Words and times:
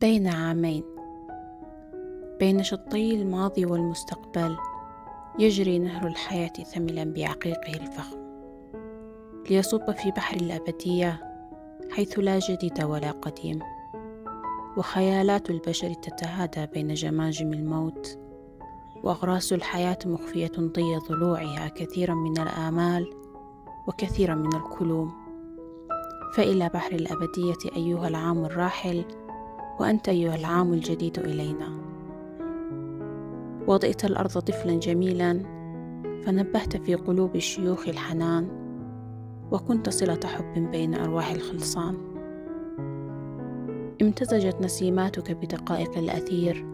بين 0.00 0.26
عامين. 0.26 0.84
بين 2.40 2.62
شطي 2.62 3.14
الماضي 3.14 3.66
والمستقبل 3.66 4.56
يجري 5.38 5.78
نهر 5.78 6.06
الحياة 6.06 6.48
ثملا 6.48 7.04
بعقيقه 7.04 7.74
الفخم. 7.74 8.18
ليصب 9.50 9.90
في 9.90 10.10
بحر 10.10 10.36
الأبدية 10.36 11.20
حيث 11.90 12.18
لا 12.18 12.38
جديد 12.38 12.82
ولا 12.82 13.10
قديم. 13.10 13.58
وخيالات 14.76 15.50
البشر 15.50 15.92
تتهادى 15.94 16.66
بين 16.66 16.94
جماجم 16.94 17.52
الموت. 17.52 18.18
وأغراس 19.02 19.52
الحياة 19.52 19.98
مخفية 20.06 20.52
ضي 20.58 20.96
ضلوعها 20.96 21.68
كثيرا 21.68 22.14
من 22.14 22.38
الآمال 22.38 23.10
وكثيرا 23.88 24.34
من 24.34 24.56
الكلوم. 24.56 25.12
فإلى 26.34 26.68
بحر 26.68 26.92
الأبدية 26.92 27.76
أيها 27.76 28.08
العام 28.08 28.44
الراحل 28.44 29.04
وأنت 29.80 30.08
أيها 30.08 30.34
العام 30.34 30.72
الجديد 30.72 31.18
إلينا. 31.18 31.68
وضئت 33.66 34.04
الأرض 34.04 34.38
طفلا 34.38 34.78
جميلا 34.78 35.40
فنبهت 36.26 36.76
في 36.76 36.94
قلوب 36.94 37.36
الشيوخ 37.36 37.88
الحنان 37.88 38.48
وكنت 39.52 39.88
صلة 39.88 40.20
حب 40.24 40.70
بين 40.70 40.94
أرواح 40.94 41.30
الخلصان. 41.30 41.94
امتزجت 44.02 44.56
نسيماتك 44.60 45.32
بدقائق 45.32 45.98
الأثير 45.98 46.66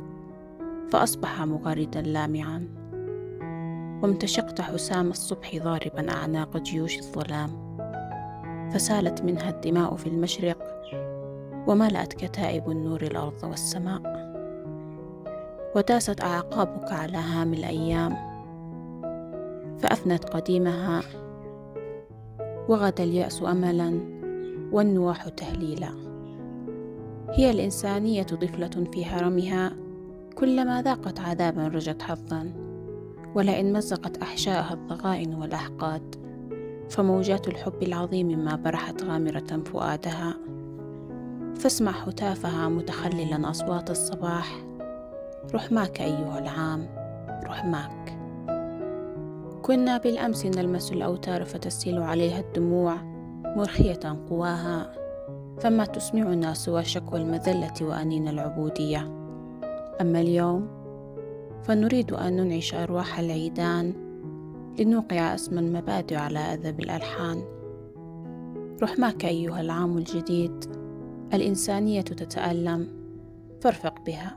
فأصبح 0.91 1.43
مغردا 1.43 2.03
لامعا. 2.03 2.69
وامتشقت 4.03 4.61
حسام 4.61 5.11
الصبح 5.11 5.57
ضاربا 5.57 6.11
أعناق 6.11 6.57
جيوش 6.57 6.99
الظلام 6.99 7.51
فسالت 8.73 9.23
منها 9.23 9.51
الدماء 9.51 9.97
في 9.97 10.07
المشرق 10.07 10.59
وملأت 11.71 12.13
كتائب 12.13 12.71
النور 12.71 13.03
الأرض 13.03 13.45
والسماء. 13.45 14.03
وداست 15.77 16.21
أعقابك 16.21 16.93
على 16.93 17.19
هام 17.19 17.55
الأيام. 17.55 18.17
فأفنت 19.79 20.25
قديمها. 20.25 21.03
وغدا 22.69 23.05
اليأس 23.05 23.43
أملا. 23.43 24.01
والنواح 24.73 25.29
تهليلا. 25.29 25.91
هي 27.31 27.51
الإنسانية 27.51 28.23
طفلة 28.23 28.85
في 28.93 29.05
هرمها. 29.05 29.73
كلما 30.35 30.83
ذاقت 30.83 31.21
عذابا 31.21 31.69
رجت 31.69 32.03
حظا. 32.03 32.53
ولئن 33.35 33.73
مزقت 33.73 34.17
أحشاءها 34.17 34.75
الضغائن 34.75 35.35
والأحقاد. 35.35 36.15
فموجات 36.89 37.49
الحب 37.49 37.83
العظيم 37.83 38.45
ما 38.45 38.57
برحت 38.57 39.03
غامرة 39.03 39.63
فؤادها. 39.65 40.35
فاسمع 41.61 41.91
هتافها 41.91 42.69
متخللا 42.69 43.51
أصوات 43.51 43.91
الصباح. 43.91 44.65
رحماك 45.55 46.01
أيها 46.01 46.39
العام 46.39 46.89
رحماك 47.45 48.19
كنا 49.63 49.99
بالأمس 49.99 50.47
نلمس 50.47 50.93
الأوتار 50.93 51.45
فتسيل 51.45 51.99
عليها 51.99 52.41
الدموع 52.41 52.97
مرخية 53.57 54.01
قواها 54.31 54.93
فما 55.61 55.85
تسمعنا 55.85 56.55
سوى 56.55 56.85
شكوى 56.85 57.21
المذلة 57.21 57.75
وأنين 57.83 58.29
العبودية. 58.29 59.01
أما 60.01 60.21
اليوم 60.21 60.69
فنريد 61.63 62.13
أن 62.13 62.37
ننعش 62.37 62.75
أرواح 62.75 63.19
العيدان 63.19 63.93
لنوقع 64.79 65.35
اسم 65.35 65.59
المبادئ 65.59 66.17
على 66.17 66.39
أذب 66.39 66.81
الألحان. 66.81 67.43
رحماك 68.83 69.25
أيها 69.25 69.61
العام 69.61 69.99
الجديد. 69.99 70.80
الإنسانية 71.35 72.01
تتألم. 72.01 72.89
فارفق 73.61 74.01
بها. 74.07 74.37